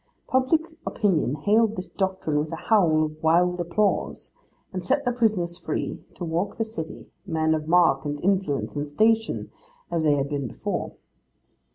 Public 0.27 0.61
opinion 0.83 1.35
hailed 1.43 1.75
this 1.75 1.89
doctrine 1.89 2.39
with 2.39 2.51
a 2.51 2.55
howl 2.55 3.03
of 3.03 3.21
wild 3.21 3.59
applause, 3.59 4.33
and 4.73 4.83
set 4.83 5.05
the 5.05 5.11
prisoners 5.11 5.59
free, 5.59 6.03
to 6.15 6.25
walk 6.25 6.57
the 6.57 6.65
city, 6.65 7.05
men 7.27 7.53
of 7.53 7.67
mark, 7.67 8.03
and 8.03 8.19
influence, 8.23 8.75
and 8.75 8.87
station, 8.87 9.51
as 9.91 10.01
they 10.01 10.15
had 10.15 10.27
been 10.27 10.47
before. 10.47 10.95